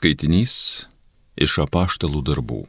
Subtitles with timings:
[0.00, 0.86] Skaitinys
[1.36, 2.62] iš apaštalų darbų.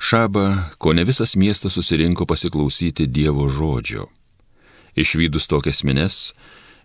[0.00, 4.06] Šaba, ko ne visas miestas susirinko pasiklausyti Dievo žodžio.
[4.96, 6.32] Išvydus tokias mines,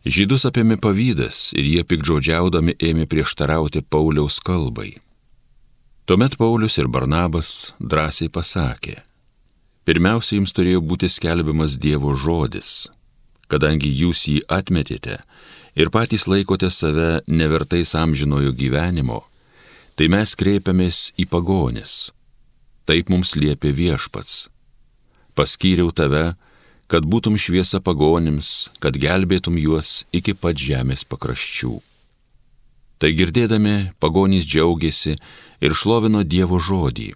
[0.04, 4.98] žydus apėmė pavydas ir jie pikdžodžiaudami ėmė prieštarauti Pauliaus kalbai.
[6.04, 8.98] Tuomet Paulius ir Barnabas drąsiai pasakė,
[9.88, 12.90] pirmiausia jums turėjo būti skelbiamas Dievo žodis,
[13.54, 15.20] kadangi jūs jį atmetėte
[15.78, 19.22] ir patys laikote save nevertais amžinojo gyvenimo,
[19.98, 22.12] tai mes kreipiamės į pagonis.
[22.90, 24.48] Taip mums liepia viešpats.
[25.38, 26.34] Paskyriau tave,
[26.92, 31.78] kad būtum šviesa pagonims, kad gelbėtum juos iki pat žemės pakraščių.
[33.02, 35.16] Tai girdėdami pagonys džiaugiasi
[35.64, 37.14] ir šlovino Dievo žodį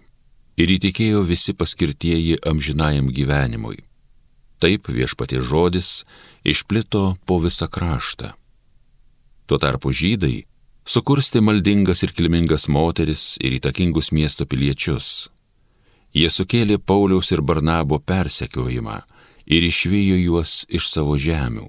[0.58, 3.78] ir įtikėjo visi paskirtieji amžinajam gyvenimui.
[4.58, 6.04] Taip viešpatie žodis
[6.42, 8.34] išplito po visą kraštą.
[9.46, 10.44] Tuo tarpu žydai
[10.88, 15.28] sukursti maldingas ir kilmingas moteris ir įtakingus miesto piliečius.
[16.16, 18.98] Jie sukėlė Pauliaus ir Barnabo persekiojimą
[19.46, 21.68] ir išvijo juos iš savo žemių.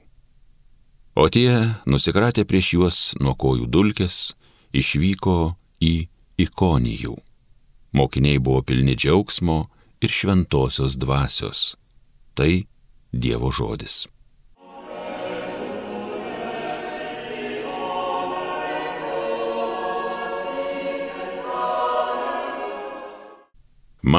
[1.20, 4.38] O tie, nusikratę prieš juos nuo kojų dulkės,
[4.72, 6.08] išvyko į
[6.40, 7.16] ikonijų.
[7.92, 9.66] Mokiniai buvo pilni džiaugsmo
[10.00, 11.76] ir šventosios dvasios.
[12.38, 12.64] Tai
[13.12, 14.08] Dievo žodis.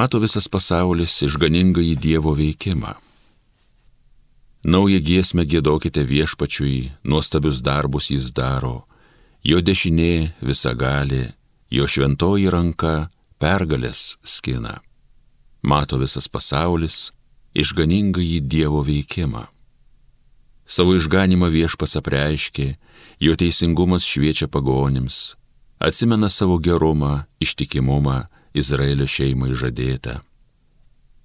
[0.00, 2.92] mato visas pasaulis išganingą į Dievo veikimą.
[4.72, 8.84] Naują giesmę gėdokite viešpačiui, nuostabius darbus jis daro,
[9.42, 10.12] jo dešinė
[10.48, 11.32] visagalė,
[11.76, 12.94] jo šventoji ranka
[13.40, 14.78] pergalės skina.
[15.62, 17.10] Mato visas pasaulis
[17.54, 19.46] išganingą į Dievo veikimą.
[20.66, 22.72] Savo išganimą viešpas apreiškė,
[23.20, 25.34] jo teisingumas šviečia pagonims,
[25.82, 30.20] atsimena savo gerumą, ištikimumą, Izraelio šeimai žadėta.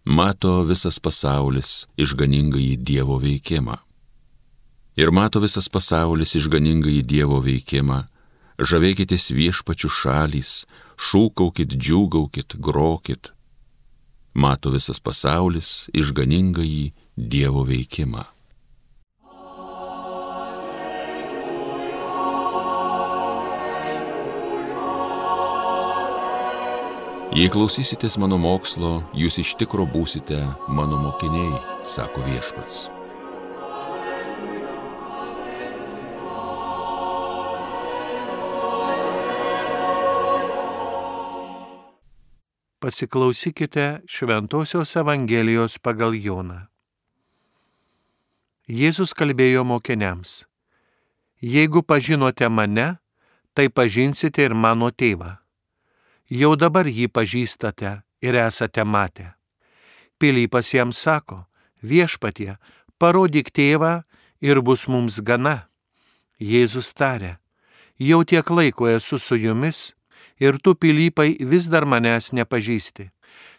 [0.05, 3.79] Mato visas pasaulis išganingai į Dievo veikimą.
[4.95, 8.03] Ir mato visas pasaulis išganingai į Dievo veikimą,
[8.61, 10.51] žavėkitės viešpačių šalys,
[10.95, 13.34] šūkaukit, džiūgaukit, grokit.
[14.35, 16.81] Mato visas pasaulis išganingai į
[17.15, 18.25] Dievo veikimą.
[27.35, 32.94] Jei klausysitės mano mokslo, jūs iš tikro būsite mano mokiniai, sako viešpats.
[42.85, 46.67] Pasiklausykite Šventojios Evangelijos pagal Joną.
[48.69, 50.43] Jėzus kalbėjo mokiniams.
[51.41, 52.99] Jeigu pažinote mane,
[53.57, 55.31] tai pažinsite ir mano tėvą
[56.29, 59.33] jau dabar jį pažįstate ir esate matę.
[60.21, 61.47] Pilypas jam sako,
[61.81, 62.59] viešpatie,
[63.01, 64.03] parodyk tėvą
[64.45, 65.71] ir bus mums gana.
[66.37, 67.39] Jėzus tarė,
[67.97, 69.95] jau tiek laiko esu su jumis
[70.39, 73.09] ir tu, Pilypai, vis dar manęs nepažįsti.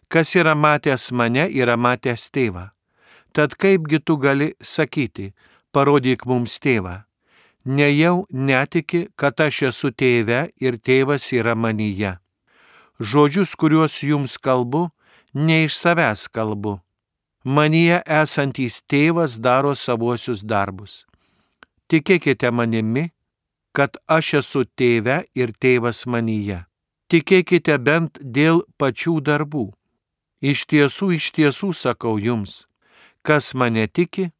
[0.08, 2.70] Kas yra matęs mane, yra matęs tėvą.
[3.34, 5.32] Tad kaipgi tu gali sakyti,
[5.72, 7.02] parodyk mums tėvą?
[7.66, 12.16] Nejau netiki, kad aš esu tėve ir tėvas yra manyje
[13.00, 14.88] žodžius, kuriuos jums kalbu,
[15.34, 16.78] ne iš savęs kalbu.
[17.44, 21.04] Manyje esantys tėvas daro savuosius darbus.
[21.86, 23.12] Tikėkite manimi,
[23.76, 26.62] kad aš esu tėve ir tėvas manyje.
[27.12, 29.66] Tikėkite bent dėl pačių darbų.
[30.40, 32.64] Iš tiesų, iš tiesų sakau jums,
[33.22, 34.30] kas mane tiki,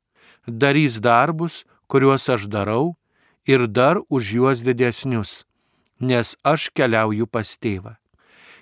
[0.47, 2.97] darys darbus, kuriuos aš darau,
[3.47, 5.45] ir dar už juos didesnius,
[6.01, 7.97] nes aš keliauju pas tėvą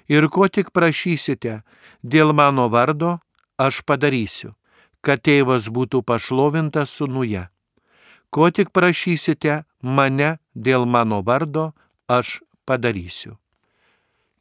[0.09, 1.63] ir ko tik prašysite
[2.03, 3.19] dėl mano vardo,
[3.59, 4.55] aš padarysiu,
[5.01, 7.49] kad tėvas būtų pašlovintas sunuje.
[8.31, 11.73] Ko tik prašysite mane dėl mano vardo,
[12.09, 13.37] aš padarysiu.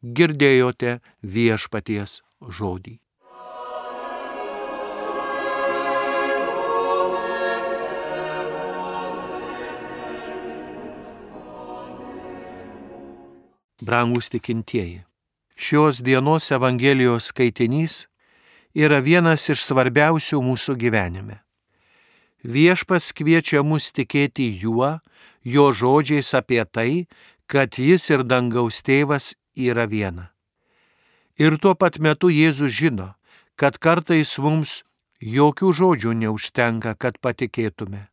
[0.04, 3.00] Girdėjote viešpaties žodį.
[13.84, 15.04] Brangus tikintieji
[15.56, 18.06] šios dienos Evangelijos skaitinys
[18.74, 21.43] yra vienas iš svarbiausių mūsų gyvenime.
[22.44, 25.00] Viešpas kviečia mus tikėti juo,
[25.44, 27.08] jo žodžiais apie tai,
[27.48, 30.32] kad jis ir dangaus tėvas yra viena.
[31.40, 33.14] Ir tuo pat metu Jėzus žino,
[33.56, 34.84] kad kartais mums
[35.24, 38.10] jokių žodžių neužtenka, kad patikėtume.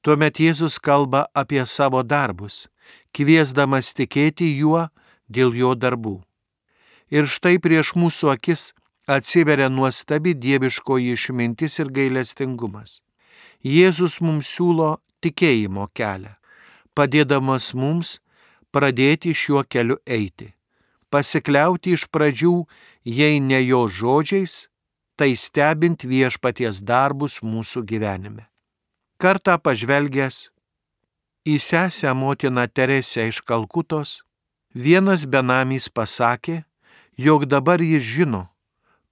[0.00, 2.68] Tuomet Jėzus kalba apie savo darbus,
[3.12, 4.88] kviesdamas tikėti juo
[5.28, 6.22] dėl jo darbų.
[7.12, 8.72] Ir štai prieš mūsų akis
[9.08, 13.02] atsiveria nuostabi dieviškoji išmintis ir gailestingumas.
[13.64, 16.36] Jėzus mums siūlo tikėjimo kelią,
[16.94, 18.18] padėdamas mums
[18.70, 20.54] pradėti šiuo keliu eiti.
[21.10, 22.66] Pasikliauti iš pradžių,
[23.02, 24.68] jei ne jo žodžiais,
[25.18, 28.46] tai stebint viešpaties darbus mūsų gyvenime.
[29.18, 30.52] Kartą pažvelgęs
[31.48, 34.22] į sesę motiną Teresę iš Kalkutos,
[34.70, 36.62] vienas benamys pasakė,
[37.18, 38.46] jog dabar jis žino,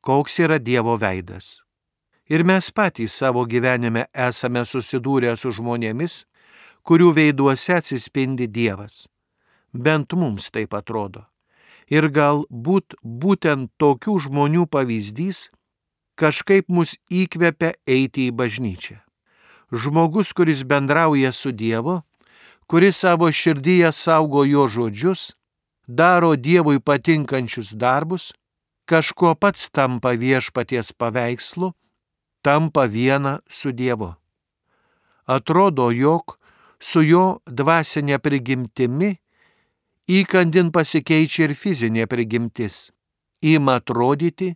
[0.06, 1.65] koks yra Dievo veidas.
[2.28, 6.25] Ir mes patys savo gyvenime esame susidūrę su žmonėmis,
[6.82, 9.06] kurių veiduose atsispindi Dievas.
[9.70, 11.26] Bent mums taip atrodo.
[11.87, 15.46] Ir galbūt būtent tokių žmonių pavyzdys
[16.19, 18.99] kažkaip mus įkvepia eiti į bažnyčią.
[19.70, 22.00] Žmogus, kuris bendrauja su Dievu,
[22.67, 25.37] kuris savo širdyje saugo jo žodžius,
[25.87, 28.32] daro Dievui patinkančius darbus,
[28.90, 31.75] kažkuo pats tampa viešpaties paveikslu,
[32.46, 34.14] tampa viena su Dievu.
[35.26, 36.37] Atrodo, jog
[36.78, 39.16] su jo dvasinė prigimtimi
[40.06, 42.93] įkandin pasikeičia ir fizinė prigimtis.
[43.43, 44.52] Ima atrodyti,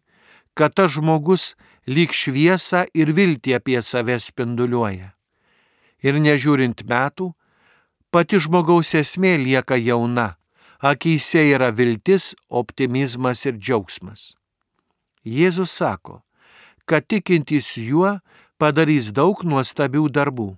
[0.54, 1.56] kad tas žmogus
[1.90, 5.10] lyg šviesą ir viltį apie save spinduliuoja.
[6.06, 7.32] Ir nežiūrint metų,
[8.14, 10.36] pati žmogaus esmė lieka jauna,
[10.78, 14.36] akise yra viltis, optimizmas ir džiaugsmas.
[15.26, 16.22] Jėzus sako,
[16.90, 18.16] kad tikintys juo
[18.58, 20.48] padarys daug nuostabių darbų.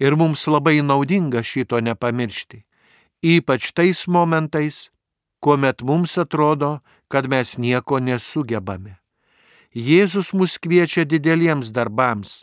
[0.00, 2.62] Ir mums labai naudinga šito nepamiršti,
[3.20, 4.88] ypač tais momentais,
[5.44, 6.78] kuomet mums atrodo,
[7.12, 8.96] kad mes nieko nesugebame.
[9.76, 12.40] Jėzus mus kviečia dideliems darbams,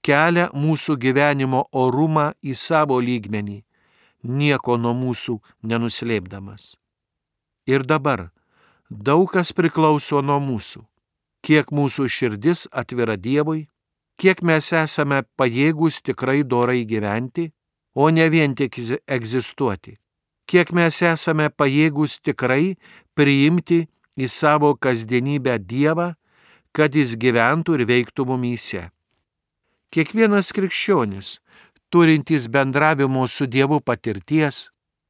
[0.00, 3.60] kelia mūsų gyvenimo orumą į savo lygmenį,
[4.24, 6.74] nieko nuo mūsų nenuslėpdamas.
[7.68, 8.30] Ir dabar
[8.88, 10.86] daug kas priklauso nuo mūsų,
[11.46, 13.68] kiek mūsų širdis atvira Dievui,
[14.18, 17.52] kiek mes esame pajėgus tikrai dorai gyventi,
[17.94, 18.76] o ne vien tik
[19.06, 19.94] egzistuoti,
[20.50, 22.74] kiek mes esame pajėgus tikrai
[23.14, 26.14] priimti į savo kasdienybę Dievą,
[26.76, 28.88] kad jis gyventų ir veiktų mumyse.
[29.94, 31.38] Kiekvienas krikščionis,
[31.88, 34.66] turintis bendravimo su Dievu patirties,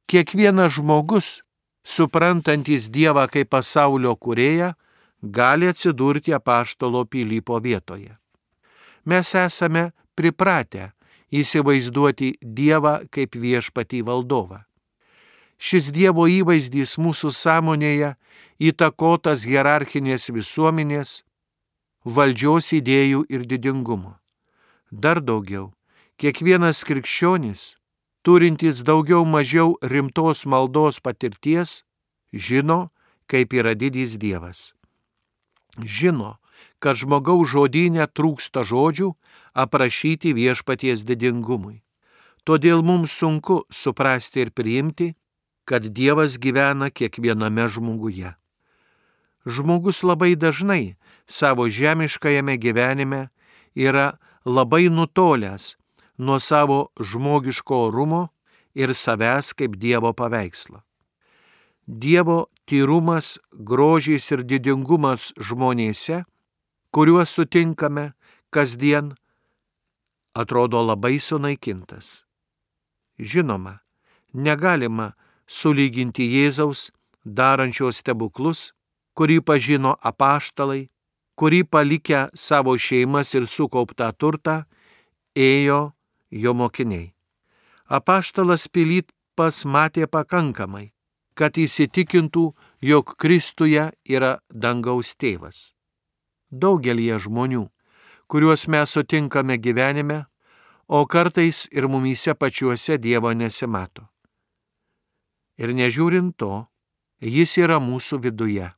[0.07, 1.41] kiekvienas žmogus,
[1.83, 4.75] suprantantis Dievą kaip pasaulio kurėją,
[5.31, 8.17] gali atsidurti apaštalo Pilypo vietoje.
[9.05, 10.91] Mes esame pripratę
[11.31, 14.63] įsivaizduoti Dievą kaip viešpatį valdovą.
[15.57, 18.13] Šis Dievo įvaizdys mūsų sąmonėje
[18.61, 21.23] įtakotas hierarchinės visuomenės,
[22.05, 24.15] valdžios idėjų ir didingumo.
[24.91, 25.73] Dar daugiau,
[26.21, 27.75] kiekvienas krikščionis,
[28.21, 31.81] turintis daugiau mažiau rimtos maldos patirties,
[32.31, 32.89] žino,
[33.27, 34.76] kaip yra didys Dievas.
[35.77, 36.37] Žino,
[36.79, 39.13] kad žmogaus žodynė trūksta žodžių
[39.53, 41.81] aprašyti viešpaties didingumui.
[42.47, 45.13] Todėl mums sunku suprasti ir priimti,
[45.67, 48.31] kad Dievas gyvena kiekviename žmoguje.
[49.47, 50.95] Žmogus labai dažnai
[51.27, 53.27] savo žemiškajame gyvenime
[53.75, 54.15] yra
[54.47, 55.75] labai nutolęs
[56.17, 58.27] nuo savo žmogiško orumo
[58.75, 60.86] ir savęs kaip Dievo paveikslo.
[61.87, 66.25] Dievo tyrumas, grožys ir didingumas žmonėse,
[66.91, 68.11] kuriuos sutinkame
[68.51, 69.13] kasdien,
[70.35, 72.27] atrodo labai sunaikintas.
[73.17, 73.79] Žinoma,
[74.33, 75.13] negalima
[75.47, 76.91] sulyginti Jėzaus
[77.23, 78.73] darančios stebuklus,
[79.17, 80.89] kurį pažino apaštalai,
[81.39, 84.65] kurį palikę savo šeimas ir sukauptą turtą,
[85.33, 85.93] ėjo
[86.29, 87.13] jo mokiniai.
[87.87, 90.91] Apaštalas Pilypas matė pakankamai,
[91.37, 92.51] kad įsitikintų,
[92.81, 95.71] jog Kristuje yra dangaus tėvas.
[96.49, 97.67] Daugelie žmonių,
[98.27, 100.25] kuriuos mes sutinkame gyvenime,
[100.87, 104.07] o kartais ir mumyse pačiuose Dievo nesimato.
[105.57, 106.65] Ir nežiūrint to,
[107.21, 108.71] jis yra mūsų viduje.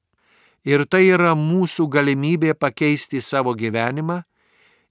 [0.68, 4.24] Ir tai yra mūsų galimybė pakeisti savo gyvenimą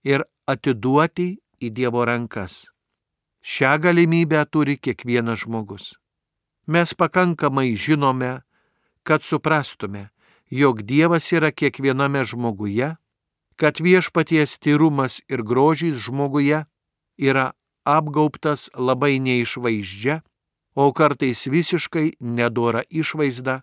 [0.05, 2.69] ir atiduoti į Dievo rankas.
[3.43, 5.97] Šią galimybę turi kiekvienas žmogus.
[6.69, 8.43] Mes pakankamai žinome,
[9.03, 10.09] kad suprastume,
[10.51, 12.91] jog Dievas yra kiekviename žmoguje,
[13.57, 16.67] kad viešpaties tyrumas ir grožys žmoguje
[17.17, 17.47] yra
[17.89, 20.21] apgaubtas labai neišvaizdžia,
[20.77, 23.63] o kartais visiškai nedora išvaizda,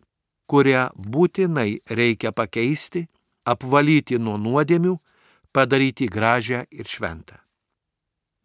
[0.49, 3.05] kurią būtinai reikia pakeisti,
[3.45, 4.97] apvalyti nuo nuodėmių,
[5.53, 7.37] padaryti gražią ir šventą.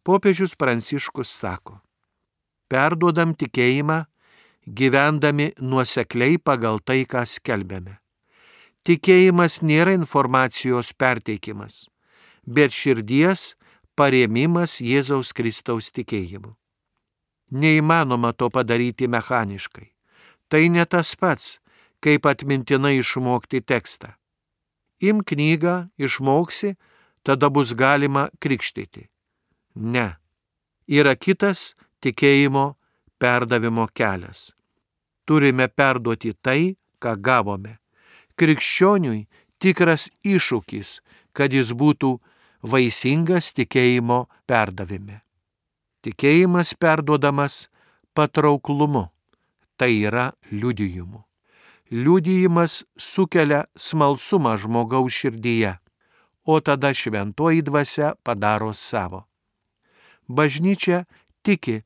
[0.05, 1.81] Popiežius Pranciškus sako,
[2.69, 4.05] perduodam tikėjimą
[4.71, 7.99] gyvendami nuosekliai pagal tai, ką skelbėme.
[8.87, 11.89] Tikėjimas nėra informacijos perteikimas,
[12.47, 13.55] bet širdies
[13.99, 16.55] paremimas Jėzaus Kristaus tikėjimu.
[17.51, 19.91] Neįmanoma to padaryti mechaniškai.
[20.51, 21.59] Tai ne tas pats,
[22.01, 24.15] kaip atmintinai išmokti tekstą.
[25.01, 26.77] Im knygą, išmoksi,
[27.23, 29.09] tada bus galima krikštyti.
[29.75, 30.17] Ne.
[30.89, 32.75] Yra kitas tikėjimo
[33.21, 34.51] perdavimo kelias.
[35.31, 37.77] Turime perduoti tai, ką gavome.
[38.35, 39.29] Krikščioniui
[39.63, 40.97] tikras iššūkis,
[41.31, 42.17] kad jis būtų
[42.67, 45.21] vaisingas tikėjimo perdavime.
[46.03, 47.69] Tikėjimas perduodamas
[48.19, 49.07] patrauklumu,
[49.79, 51.23] tai yra liudijimu.
[51.95, 55.77] Liudijimas sukelia smalsumą žmogaus širdyje,
[56.43, 59.29] o tada šventoji dvasia padaro savo.
[60.27, 61.05] Bažnyčia
[61.47, 61.83] tiki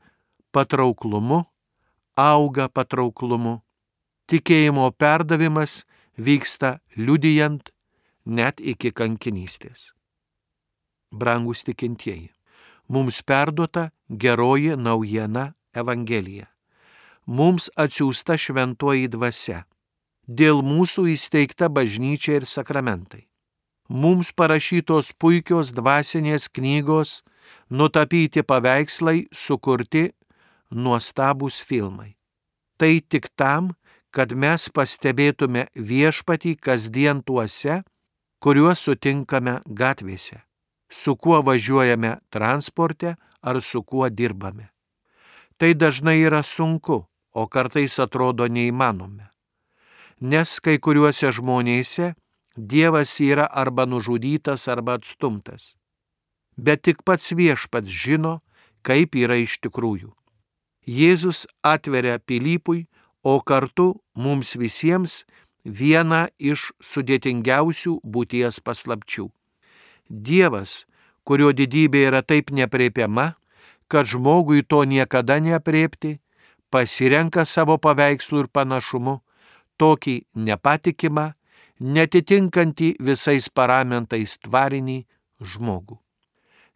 [0.48, 1.44] patrauklumu,
[2.16, 3.60] auga patrauklumu.
[4.30, 5.82] Tikėjimo perdavimas
[6.16, 7.70] vyksta liudijant
[8.24, 9.92] net iki kankinystės.
[11.12, 12.30] Brangus tikintieji,
[12.88, 16.48] mums perduota geroji naujiena Evangelija.
[17.26, 19.64] Mums atsiųsta šventoji dvasia.
[20.26, 23.26] Dėl mūsų įsteigta bažnyčia ir sakramentai.
[23.88, 27.20] Mums parašytos puikios dvasinės knygos,
[27.68, 30.10] nutapyti paveikslai, sukurti
[30.74, 32.14] nuostabūs filmai.
[32.76, 33.72] Tai tik tam,
[34.14, 37.82] kad mes pastebėtume viešpatį kasdien tuose,
[38.42, 40.42] kuriuos sutinkame gatvėse,
[40.90, 44.70] su kuo važiuojame transporte ar su kuo dirbame.
[45.56, 47.04] Tai dažnai yra sunku,
[47.34, 49.30] o kartais atrodo neįmanome.
[50.20, 52.14] Nes kai kuriuose žmonėse
[52.56, 55.74] Dievas yra arba nužudytas, arba atstumtas.
[56.56, 58.42] Bet tik pats viešpats žino,
[58.86, 60.12] kaip yra iš tikrųjų.
[60.86, 62.86] Jėzus atveria Pilypui,
[63.24, 65.24] o kartu mums visiems
[65.64, 69.30] vieną iš sudėtingiausių būties paslapčių.
[70.08, 70.84] Dievas,
[71.24, 73.32] kurio didybė yra taip nepriepiama,
[73.88, 76.18] kad žmogui to niekada neapriepti,
[76.68, 79.22] pasirenka savo paveikslų ir panašumu
[79.80, 81.32] tokį nepatikimą,
[81.80, 85.04] netitinkantį visais paramentais tvarinį
[85.40, 85.98] žmogų.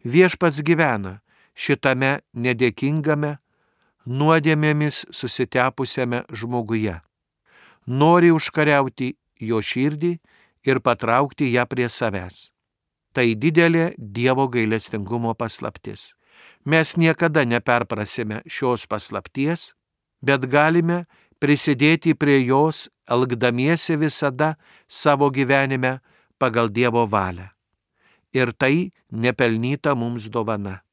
[0.03, 1.19] Viešpats gyvena
[1.55, 3.37] šitame nedėkingame,
[4.09, 6.97] nuodėmėmis susitepusiame žmoguje.
[7.85, 10.13] Nori užkariauti jo širdį
[10.65, 12.49] ir patraukti ją prie savęs.
[13.13, 16.13] Tai didelė Dievo gailestingumo paslaptis.
[16.65, 19.73] Mes niekada neperprasime šios paslapties,
[20.21, 21.05] bet galime
[21.39, 24.55] prisidėti prie jos, elgdamiesi visada
[24.87, 25.99] savo gyvenime
[26.37, 27.49] pagal Dievo valią.
[28.33, 30.83] Ir tai nepelnyta mums dovana.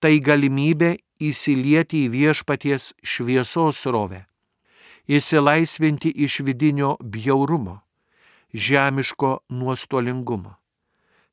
[0.00, 4.24] Tai galimybė įsilieti į viešpaties šviesos rovę,
[5.08, 7.80] įsilaisvinti iš vidinio bjaurumo,
[8.52, 10.56] žemiško nuostolingumo.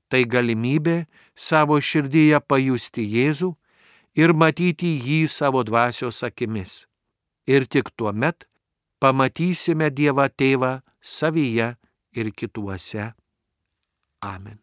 [0.10, 3.54] Tai galimybė savo širdyje pajusti Jėzų
[4.20, 6.84] ir matyti jį savo dvasios akimis.
[7.50, 8.46] Ir tik tuo met
[9.02, 11.74] pamatysime Dievą Tėvą savyje
[12.14, 13.12] ir kituose.
[14.22, 14.63] Amen.